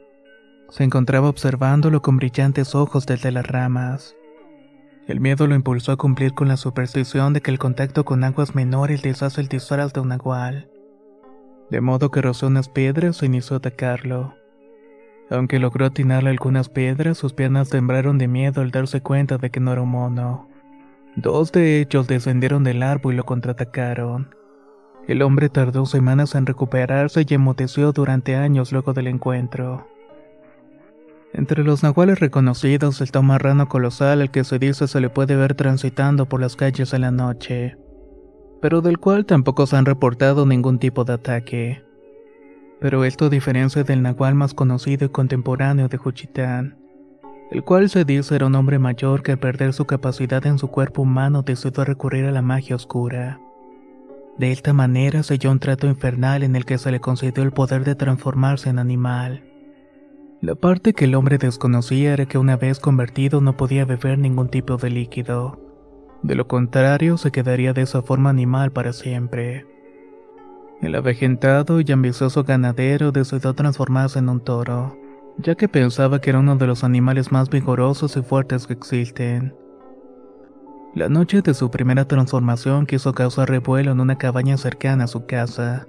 Se 0.70 0.84
encontraba 0.84 1.30
observándolo 1.30 2.02
con 2.02 2.18
brillantes 2.18 2.76
ojos 2.76 3.06
desde 3.06 3.32
las 3.32 3.48
ramas. 3.48 4.16
El 5.10 5.22
miedo 5.22 5.48
lo 5.48 5.56
impulsó 5.56 5.92
a 5.92 5.98
cumplir 5.98 6.36
con 6.36 6.48
la 6.50 6.56
superstición 6.56 7.34
de 7.34 7.42
que 7.42 7.50
el 7.50 7.58
contacto 7.58 8.06
con 8.06 8.24
aguas 8.24 8.54
menores 8.54 9.04
les 9.04 9.24
hace 9.24 9.42
el 9.42 9.48
disfraz 9.48 9.92
de 9.92 10.02
un 10.02 10.10
nahual. 10.10 10.70
De 11.72 11.82
modo 11.82 12.12
que 12.12 12.22
rozó 12.22 12.46
unas 12.46 12.70
piedras 12.70 13.24
e 13.24 13.26
inició 13.26 13.56
a 13.56 13.58
atacarlo. 13.58 14.36
Aunque 15.32 15.58
logró 15.58 15.88
atinarle 15.88 16.30
algunas 16.30 16.70
piedras, 16.70 17.18
sus 17.18 17.34
piernas 17.34 17.70
temblaron 17.70 18.20
de 18.20 18.28
miedo 18.28 18.62
al 18.62 18.70
darse 18.70 19.02
cuenta 19.02 19.40
de 19.40 19.50
que 19.50 19.60
no 19.60 19.72
era 19.72 19.82
un 19.82 19.90
mono. 19.90 20.48
Dos 21.16 21.52
de 21.52 21.80
ellos 21.80 22.06
descendieron 22.06 22.64
del 22.64 22.84
árbol 22.84 23.16
y 23.16 23.18
lo 23.18 23.26
contraatacaron. 23.26 24.36
El 25.08 25.24
hombre 25.24 25.50
tardó 25.50 25.88
semanas 25.88 26.36
en 26.36 26.46
recuperarse 26.46 27.26
y 27.28 27.34
emudeció 27.34 27.94
durante 27.94 28.36
años 28.36 28.72
luego 28.72 28.94
del 28.94 29.08
encuentro. 29.08 29.88
Entre 31.34 31.64
los 31.64 31.84
nahuales 31.84 32.20
reconocidos 32.20 33.02
está 33.02 33.20
un 33.20 33.66
colosal 33.68 34.22
al 34.22 34.32
que 34.32 34.44
se 34.44 34.58
dice 34.58 34.88
se 34.88 35.00
le 35.00 35.10
puede 35.10 35.36
ver 35.36 35.54
transitando 35.54 36.28
por 36.28 36.42
las 36.42 36.56
calles 36.56 36.94
en 36.94 37.02
la 37.02 37.12
noche, 37.12 37.78
pero 38.62 38.82
del 38.82 38.98
cual 38.98 39.26
tampoco 39.26 39.68
se 39.68 39.78
han 39.78 39.86
reportado 39.86 40.46
ningún 40.46 40.80
tipo 40.80 41.06
de 41.06 41.14
ataque. 41.14 41.84
Pero 42.80 43.04
esto 43.04 43.26
a 43.26 43.30
diferencia 43.30 43.84
del 43.84 44.02
nahual 44.02 44.36
más 44.36 44.54
conocido 44.54 45.06
y 45.06 45.10
contemporáneo 45.10 45.88
de 45.88 45.98
Juchitán, 45.98 46.78
el 47.52 47.64
cual 47.64 47.90
se 47.90 48.06
dice 48.06 48.36
era 48.36 48.48
un 48.48 48.56
hombre 48.56 48.80
mayor 48.80 49.22
que 49.22 49.34
al 49.34 49.40
perder 49.40 49.74
su 49.74 49.86
capacidad 49.86 50.46
en 50.46 50.58
su 50.58 50.70
cuerpo 50.70 51.04
humano 51.04 51.44
decidió 51.44 51.84
recurrir 51.84 52.26
a 52.26 52.32
la 52.32 52.42
magia 52.42 52.76
oscura. 52.76 53.40
De 54.38 54.52
esta 54.52 54.74
manera 54.74 55.22
selló 55.22 55.52
un 55.52 55.60
trato 55.60 55.86
infernal 55.86 56.44
en 56.44 56.56
el 56.56 56.66
que 56.66 56.78
se 56.78 56.92
le 56.92 57.00
concedió 57.00 57.44
el 57.44 57.52
poder 57.52 57.84
de 57.84 57.96
transformarse 57.96 58.70
en 58.70 58.80
animal. 58.80 59.49
La 60.42 60.56
parte 60.56 60.94
que 60.94 61.04
el 61.04 61.16
hombre 61.16 61.38
desconocía 61.38 62.14
era 62.14 62.26
que 62.26 62.38
una 62.38 62.56
vez 62.56 62.80
convertido 62.80 63.42
no 63.42 63.58
podía 63.58 63.84
beber 63.84 64.18
ningún 64.18 64.48
tipo 64.48 64.78
de 64.78 64.90
líquido. 64.90 65.60
De 66.24 66.36
lo 66.36 66.48
contrario, 66.48 67.18
se 67.18 67.32
quedaría 67.32 67.74
de 67.74 67.82
esa 67.82 68.02
forma 68.02 68.30
animal 68.30 68.72
para 68.72 68.94
siempre. 68.94 69.66
El 70.82 70.96
avejentado 70.96 71.82
y 71.82 71.92
ambicioso 71.92 72.46
ganadero 72.46 73.12
decidió 73.12 73.54
transformarse 73.54 74.20
en 74.20 74.30
un 74.30 74.40
toro, 74.40 74.98
ya 75.38 75.56
que 75.56 75.68
pensaba 75.68 76.22
que 76.22 76.30
era 76.30 76.40
uno 76.40 76.56
de 76.56 76.68
los 76.68 76.86
animales 76.86 77.34
más 77.34 77.50
vigorosos 77.50 78.16
y 78.16 78.22
fuertes 78.22 78.66
que 78.66 78.74
existen. 78.74 79.54
La 80.96 81.10
noche 81.10 81.42
de 81.42 81.54
su 81.54 81.70
primera 81.70 82.06
transformación 82.06 82.86
quiso 82.86 83.14
causar 83.14 83.50
revuelo 83.50 83.92
en 83.92 84.00
una 84.00 84.18
cabaña 84.18 84.56
cercana 84.56 85.04
a 85.04 85.08
su 85.08 85.26
casa. 85.26 85.86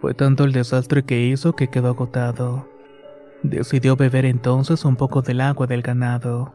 Fue 0.00 0.12
tanto 0.12 0.42
el 0.42 0.50
desastre 0.50 1.04
que 1.04 1.20
hizo 1.20 1.54
que 1.54 1.68
quedó 1.68 1.90
agotado. 1.90 2.73
Decidió 3.44 3.94
beber 3.94 4.24
entonces 4.24 4.86
un 4.86 4.96
poco 4.96 5.20
del 5.20 5.42
agua 5.42 5.66
del 5.66 5.82
ganado. 5.82 6.54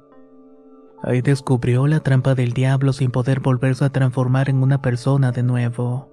Ahí 1.03 1.21
descubrió 1.21 1.85
la 1.85 1.99
trampa 1.99 2.33
del 2.33 2.53
diablo 2.53 2.93
sin 2.93 3.11
poder 3.11 3.41
volverse 3.41 3.85
a 3.85 3.91
transformar 3.91 4.49
en 4.49 4.63
una 4.63 4.81
persona 4.81 5.31
de 5.31 5.43
nuevo. 5.43 6.09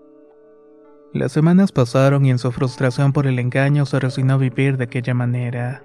Las 1.14 1.33
semanas 1.33 1.73
pasaron 1.73 2.26
y 2.26 2.30
en 2.30 2.38
su 2.38 2.52
frustración 2.52 3.14
por 3.14 3.26
el 3.26 3.38
engaño 3.38 3.87
se 3.87 3.99
resignó 3.99 4.35
a 4.35 4.37
vivir 4.37 4.76
de 4.76 4.85
aquella 4.85 5.14
manera. 5.14 5.83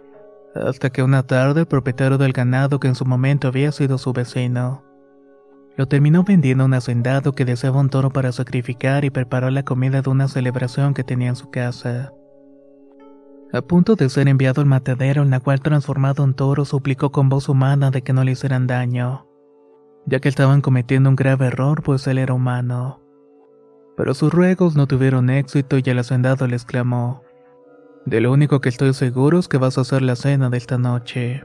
Hasta 0.56 0.90
que 0.90 1.04
una 1.04 1.24
tarde 1.24 1.62
el 1.62 1.68
propietario 1.68 2.18
del 2.18 2.34
ganado 2.34 2.82
que 2.82 2.90
en 2.90 2.96
su 2.96 3.06
momento 3.06 3.48
había 3.48 3.72
sido 3.72 3.98
su 3.98 4.12
vecino, 4.12 4.84
lo 5.78 5.88
terminó 5.88 6.26
vendiendo 6.26 6.66
a 6.66 6.68
un 6.68 6.74
hacendado 6.74 7.32
que 7.32 7.46
deseaba 7.46 7.80
un 7.80 7.90
toro 7.90 8.10
para 8.10 8.34
sacrificar 8.34 9.06
y 9.06 9.10
preparar 9.10 9.54
la 9.54 9.64
comida 9.64 10.02
de 10.02 10.10
una 10.10 10.28
celebración 10.28 10.94
que 10.94 11.06
tenía 11.06 11.30
en 11.30 11.38
su 11.38 11.50
casa. 11.50 12.12
A 13.54 13.62
punto 13.62 13.96
de 13.96 14.10
ser 14.10 14.30
enviado 14.30 14.62
al 14.62 14.68
matadero, 14.68 15.24
el 15.24 15.30
nahual 15.30 15.60
transformado 15.60 16.24
en 16.24 16.34
toro 16.34 16.64
suplicó 16.64 17.12
con 17.12 17.28
voz 17.28 17.50
humana 17.50 17.92
de 17.92 18.02
que 18.02 18.14
no 18.14 18.24
le 18.24 18.32
hicieran 18.32 18.66
daño, 18.66 19.28
ya 20.06 20.20
que 20.22 20.30
estaban 20.30 20.62
cometiendo 20.62 21.10
un 21.10 21.18
grave 21.18 21.48
error 21.48 21.84
pues 21.84 22.08
él 22.08 22.18
era 22.18 22.34
humano. 22.34 23.02
Pero 23.98 24.14
sus 24.14 24.32
ruegos 24.32 24.78
no 24.78 24.88
tuvieron 24.88 25.30
éxito 25.30 25.78
y 25.78 25.84
el 25.86 26.00
hacendado 26.00 26.48
le 26.48 26.56
exclamó, 26.56 27.24
De 28.06 28.22
lo 28.22 28.32
único 28.32 28.62
que 28.62 28.70
estoy 28.70 28.94
seguro 28.94 29.40
es 29.40 29.50
que 29.50 29.58
vas 29.58 29.78
a 29.78 29.82
hacer 29.82 30.02
la 30.02 30.16
cena 30.16 30.50
de 30.50 30.58
esta 30.58 30.78
noche. 30.78 31.44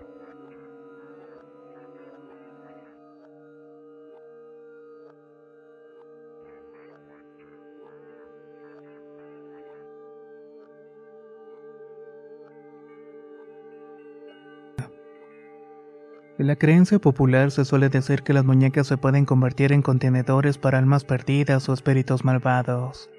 La 16.46 16.56
creencia 16.56 16.98
popular 16.98 17.50
se 17.50 17.64
suele 17.64 17.88
decir 17.88 18.22
que 18.22 18.32
las 18.32 18.44
muñecas 18.44 18.86
se 18.86 18.96
pueden 18.96 19.24
convertir 19.24 19.72
en 19.72 19.82
contenedores 19.82 20.58
para 20.58 20.78
almas 20.78 21.04
perdidas 21.04 21.68
o 21.68 21.72
espíritus 21.72 22.24
malvados. 22.24 23.10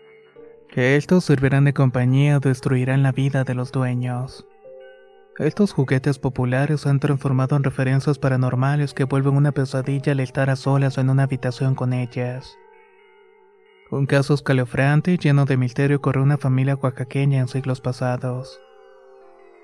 Que 0.69 0.95
estos 0.95 1.25
servirán 1.25 1.65
de 1.65 1.73
compañía 1.73 2.37
o 2.37 2.39
destruirán 2.39 3.03
la 3.03 3.11
vida 3.11 3.43
de 3.43 3.53
los 3.53 3.71
dueños. 3.71 4.45
Estos 5.39 5.71
juguetes 5.71 6.17
populares 6.17 6.81
se 6.81 6.89
han 6.89 6.99
transformado 6.99 7.55
en 7.55 7.63
referencias 7.63 8.17
paranormales 8.17 8.93
que 8.93 9.03
vuelven 9.03 9.35
una 9.35 9.51
pesadilla 9.51 10.13
al 10.13 10.19
estar 10.19 10.49
a 10.49 10.55
solas 10.55 10.97
en 10.97 11.09
una 11.09 11.23
habitación 11.23 11.75
con 11.75 11.93
ellas. 11.93 12.57
Un 13.91 14.05
caso 14.05 14.33
escalofriante 14.33 15.17
lleno 15.17 15.45
de 15.45 15.57
misterio 15.57 16.01
corrió 16.01 16.23
una 16.23 16.37
familia 16.37 16.75
oaxaqueña 16.75 17.39
en 17.39 17.47
siglos 17.47 17.81
pasados. 17.81 18.59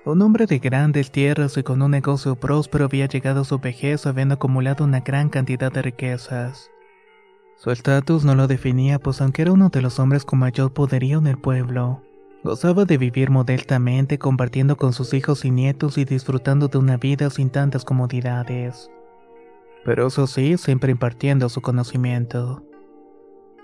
Un 0.06 0.20
hombre 0.20 0.44
de 0.44 0.58
grandes 0.58 1.10
tierras 1.10 1.56
y 1.56 1.62
con 1.62 1.80
un 1.80 1.92
negocio 1.92 2.36
próspero 2.36 2.84
había 2.84 3.06
llegado 3.06 3.40
a 3.40 3.44
su 3.44 3.58
vejez 3.58 4.04
habiendo 4.04 4.34
acumulado 4.34 4.84
una 4.84 5.00
gran 5.00 5.30
cantidad 5.30 5.72
de 5.72 5.80
riquezas. 5.80 6.70
Su 7.56 7.70
estatus 7.70 8.22
no 8.22 8.34
lo 8.34 8.46
definía, 8.46 8.98
pues 8.98 9.22
aunque 9.22 9.40
era 9.40 9.52
uno 9.52 9.70
de 9.70 9.80
los 9.80 9.98
hombres 9.98 10.26
con 10.26 10.40
mayor 10.40 10.74
poderío 10.74 11.20
en 11.20 11.26
el 11.26 11.38
pueblo, 11.38 12.02
gozaba 12.42 12.84
de 12.84 12.98
vivir 12.98 13.30
modestamente 13.30 14.18
compartiendo 14.18 14.76
con 14.76 14.92
sus 14.92 15.14
hijos 15.14 15.46
y 15.46 15.50
nietos 15.50 15.96
y 15.96 16.04
disfrutando 16.04 16.68
de 16.68 16.76
una 16.76 16.98
vida 16.98 17.30
sin 17.30 17.48
tantas 17.48 17.86
comodidades. 17.86 18.90
Pero 19.86 20.08
eso 20.08 20.26
sí, 20.26 20.58
siempre 20.58 20.92
impartiendo 20.92 21.48
su 21.48 21.62
conocimiento. 21.62 22.62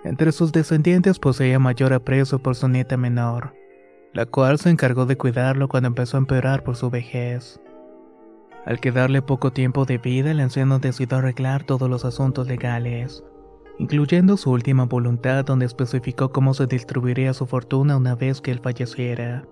Entre 0.05 0.33
sus 0.33 0.53
descendientes 0.53 1.19
poseía 1.19 1.59
mayor 1.59 1.93
aprecio 1.93 2.39
por 2.39 2.55
su 2.55 2.67
nieta 2.67 2.97
menor 2.97 3.60
la 4.13 4.27
cual 4.27 4.59
se 4.59 4.71
encargó 4.71 5.07
de 5.07 5.17
cuidarlo 5.17 5.69
cuando 5.69 5.87
empezó 5.87 6.17
a 6.17 6.21
empeorar 6.21 6.65
por 6.65 6.77
su 6.77 6.91
vejez. 6.91 7.61
Al 8.67 8.81
quedarle 8.81 9.23
poco 9.23 9.53
tiempo 9.53 9.85
de 9.85 9.99
vida, 9.99 10.33
el 10.33 10.41
anciano 10.41 10.79
decidió 10.79 11.19
arreglar 11.19 11.65
todos 11.65 11.89
los 11.89 12.05
asuntos 12.05 12.47
legales, 12.47 13.25
incluyendo 13.79 14.37
su 14.37 14.51
última 14.51 14.85
voluntad 14.85 15.45
donde 15.45 15.67
especificó 15.67 16.31
cómo 16.31 16.53
se 16.55 16.67
distribuiría 16.67 17.33
su 17.33 17.47
fortuna 17.47 17.97
una 17.97 18.15
vez 18.15 18.41
que 18.41 18.51
él 18.51 18.61
falleciera. 18.61 19.47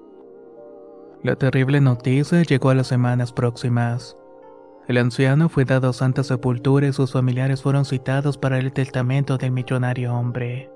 La 1.23 1.37
terrible 1.37 1.81
noticia 1.81 2.43
llegó 2.43 2.71
a 2.71 2.75
las 2.75 2.87
semanas 2.87 3.33
próximas. 3.33 4.17
El 4.87 4.99
anciano 4.99 5.49
fue 5.49 5.65
dado 5.65 5.89
a 5.89 5.93
santa 5.93 6.23
sepultura 6.23 6.87
y 6.87 6.93
sus 6.93 7.13
familiares 7.13 7.63
fueron 7.63 7.85
citados 7.85 8.39
para 8.39 8.59
el 8.59 8.73
testamento 8.73 9.37
del 9.37 9.51
millonario 9.51 10.15
hombre. 10.15 10.71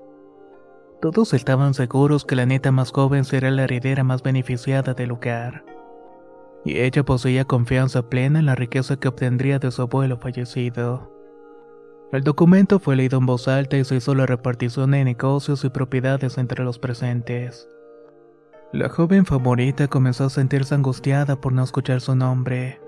Todos 1.03 1.33
estaban 1.33 1.73
seguros 1.73 2.23
que 2.23 2.37
la 2.37 2.45
neta 2.45 2.71
más 2.71 2.93
joven 2.93 3.25
será 3.25 3.51
la 3.51 3.65
heredera 3.65 4.05
más 4.05 4.23
beneficiada 4.23 4.93
del 4.93 5.09
lugar. 5.09 5.65
Y 6.63 6.77
ella 6.77 7.03
poseía 7.03 7.43
confianza 7.43 8.07
plena 8.07 8.39
en 8.39 8.45
la 8.45 8.55
riqueza 8.55 8.95
que 8.95 9.09
obtendría 9.09 9.59
de 9.59 9.69
su 9.69 9.81
abuelo 9.81 10.15
fallecido. 10.15 11.11
El 12.13 12.23
documento 12.23 12.79
fue 12.79 12.95
leído 12.95 13.17
en 13.17 13.25
voz 13.25 13.49
alta 13.49 13.75
y 13.75 13.83
se 13.83 13.97
hizo 13.97 14.15
la 14.15 14.25
repartición 14.25 14.91
de 14.91 15.03
negocios 15.03 15.65
y 15.65 15.69
propiedades 15.69 16.37
entre 16.37 16.63
los 16.63 16.79
presentes. 16.79 17.67
La 18.71 18.87
joven 18.87 19.25
favorita 19.25 19.89
comenzó 19.89 20.23
a 20.23 20.29
sentirse 20.29 20.73
angustiada 20.73 21.35
por 21.35 21.51
no 21.51 21.65
escuchar 21.65 21.99
su 21.99 22.15
nombre. 22.15 22.79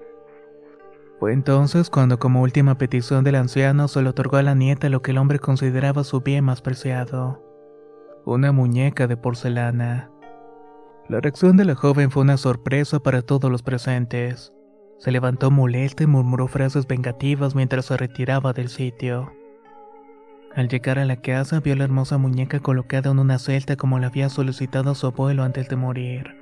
Fue 1.19 1.33
entonces 1.33 1.89
cuando 1.89 2.17
como 2.17 2.43
última 2.43 2.77
petición 2.77 3.25
del 3.25 3.35
anciano 3.35 3.89
se 3.89 4.01
le 4.01 4.07
otorgó 4.07 4.37
a 4.37 4.41
la 4.41 4.55
nieta 4.55 4.87
lo 4.87 5.01
que 5.01 5.11
el 5.11 5.17
hombre 5.17 5.39
consideraba 5.39 6.05
su 6.05 6.21
bien 6.21 6.45
más 6.45 6.61
preciado 6.61 7.44
una 8.25 8.51
muñeca 8.51 9.05
de 9.05 9.17
porcelana. 9.17 10.09
La 11.07 11.21
reacción 11.21 11.57
de 11.57 11.65
la 11.65 11.75
joven 11.75 12.09
fue 12.09 12.23
una 12.23 12.37
sorpresa 12.37 12.99
para 12.99 13.21
todos 13.21 13.51
los 13.51 13.61
presentes. 13.61 14.51
Se 14.97 15.11
levantó 15.11 15.51
molesta 15.51 16.03
y 16.03 16.07
murmuró 16.07 16.47
frases 16.47 16.87
vengativas 16.87 17.53
mientras 17.53 17.85
se 17.85 17.97
retiraba 17.97 18.53
del 18.53 18.69
sitio. 18.69 19.31
Al 20.55 20.69
llegar 20.69 20.97
a 20.97 21.05
la 21.05 21.17
casa 21.17 21.59
vio 21.59 21.75
la 21.75 21.83
hermosa 21.83 22.17
muñeca 22.17 22.59
colocada 22.61 23.11
en 23.11 23.19
una 23.19 23.37
celda 23.37 23.75
como 23.75 23.99
la 23.99 24.07
había 24.07 24.29
solicitado 24.29 24.95
su 24.95 25.05
abuelo 25.05 25.43
antes 25.43 25.69
de 25.69 25.75
morir. 25.75 26.35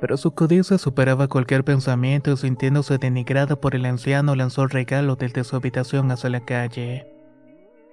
Pero 0.00 0.16
su 0.16 0.30
codicia 0.30 0.78
superaba 0.78 1.28
cualquier 1.28 1.64
pensamiento 1.64 2.32
y 2.32 2.36
sintiéndose 2.36 2.96
denigrada 2.96 3.56
por 3.60 3.74
el 3.74 3.84
anciano 3.84 4.34
lanzó 4.36 4.62
el 4.62 4.70
regalo 4.70 5.16
desde 5.16 5.44
su 5.44 5.56
habitación 5.56 6.10
hacia 6.12 6.30
la 6.30 6.40
calle. 6.40 7.17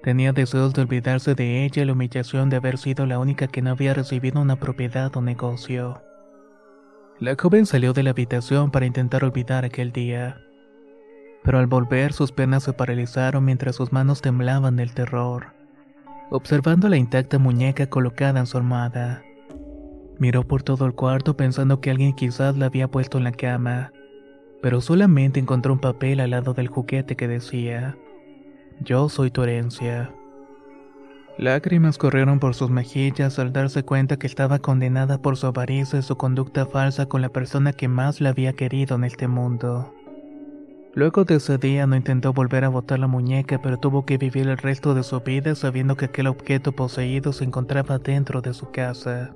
Tenía 0.05 0.33
deseos 0.33 0.75
de 0.75 0.83
olvidarse 0.83 1.33
de 1.33 1.65
ella 1.65 1.81
y 1.81 1.85
la 1.85 1.93
humillación 1.93 2.51
de 2.51 2.57
haber 2.57 2.77
sido 2.77 3.07
la 3.07 3.17
única 3.17 3.47
que 3.47 3.63
no 3.63 3.71
había 3.71 3.95
recibido 3.95 4.39
una 4.39 4.55
propiedad 4.55 5.11
o 5.17 5.19
negocio. 5.19 5.99
La 7.19 7.35
joven 7.35 7.65
salió 7.65 7.91
de 7.91 8.03
la 8.03 8.11
habitación 8.11 8.69
para 8.69 8.85
intentar 8.85 9.23
olvidar 9.23 9.65
aquel 9.65 9.91
día. 9.91 10.37
Pero 11.43 11.57
al 11.57 11.65
volver 11.65 12.13
sus 12.13 12.31
penas 12.31 12.61
se 12.61 12.73
paralizaron 12.73 13.43
mientras 13.45 13.77
sus 13.77 13.91
manos 13.91 14.21
temblaban 14.21 14.75
del 14.75 14.93
terror, 14.93 15.53
observando 16.29 16.87
la 16.87 16.97
intacta 16.97 17.39
muñeca 17.39 17.87
colocada 17.87 18.39
en 18.39 18.45
su 18.45 18.59
almohada. 18.59 19.23
Miró 20.19 20.47
por 20.47 20.61
todo 20.61 20.85
el 20.85 20.93
cuarto 20.93 21.35
pensando 21.35 21.81
que 21.81 21.89
alguien 21.89 22.13
quizás 22.13 22.55
la 22.57 22.67
había 22.67 22.89
puesto 22.89 23.17
en 23.17 23.23
la 23.23 23.31
cama, 23.31 23.91
pero 24.61 24.81
solamente 24.81 25.39
encontró 25.39 25.73
un 25.73 25.79
papel 25.79 26.19
al 26.19 26.29
lado 26.29 26.53
del 26.53 26.67
juguete 26.67 27.15
que 27.15 27.27
decía, 27.27 27.97
yo 28.81 29.09
soy 29.09 29.31
tu 29.31 29.43
herencia. 29.43 30.11
Lágrimas 31.38 31.97
corrieron 31.97 32.39
por 32.39 32.55
sus 32.55 32.69
mejillas 32.69 33.39
al 33.39 33.51
darse 33.51 33.83
cuenta 33.83 34.17
que 34.17 34.27
estaba 34.27 34.59
condenada 34.59 35.21
por 35.21 35.35
su 35.35 35.47
avaricia 35.47 35.99
y 35.99 36.01
su 36.01 36.15
conducta 36.15 36.65
falsa 36.65 37.07
con 37.07 37.21
la 37.21 37.29
persona 37.29 37.73
que 37.73 37.89
más 37.89 38.21
la 38.21 38.29
había 38.29 38.53
querido 38.53 38.95
en 38.95 39.03
este 39.03 39.27
mundo. 39.27 39.93
Luego 40.93 41.25
de 41.25 41.35
ese 41.35 41.57
día 41.57 41.88
no 41.88 41.97
intentó 41.97 42.31
volver 42.31 42.63
a 42.63 42.69
botar 42.69 42.99
la 42.99 43.07
muñeca, 43.07 43.61
pero 43.61 43.77
tuvo 43.77 44.05
que 44.05 44.17
vivir 44.17 44.47
el 44.47 44.57
resto 44.57 44.93
de 44.93 45.03
su 45.03 45.19
vida 45.19 45.53
sabiendo 45.55 45.97
que 45.97 46.05
aquel 46.05 46.27
objeto 46.27 46.71
poseído 46.71 47.33
se 47.33 47.43
encontraba 47.43 47.97
dentro 47.97 48.41
de 48.41 48.53
su 48.53 48.71
casa. 48.71 49.35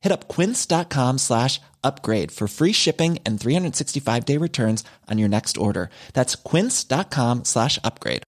Hit 0.00 0.12
up 0.12 0.28
quince.com 0.28 1.18
slash 1.18 1.60
upgrade 1.84 2.32
for 2.32 2.48
free 2.48 2.72
shipping 2.72 3.18
and 3.24 3.38
365-day 3.38 4.36
returns 4.38 4.82
on 5.08 5.18
your 5.18 5.28
next 5.28 5.56
order. 5.56 5.90
That's 6.14 6.34
quince.com 6.34 7.44
slash 7.44 7.78
upgrade. 7.84 8.22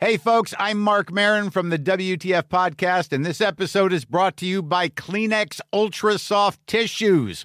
Hey, 0.00 0.16
folks, 0.16 0.54
I'm 0.60 0.78
Mark 0.78 1.10
Marin 1.10 1.50
from 1.50 1.70
the 1.70 1.78
WTF 1.78 2.44
Podcast, 2.44 3.12
and 3.12 3.26
this 3.26 3.40
episode 3.40 3.92
is 3.92 4.04
brought 4.04 4.36
to 4.36 4.46
you 4.46 4.62
by 4.62 4.88
Kleenex 4.88 5.60
Ultra 5.72 6.18
Soft 6.18 6.64
Tissues, 6.68 7.44